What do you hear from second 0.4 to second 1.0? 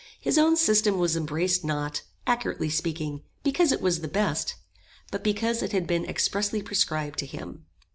system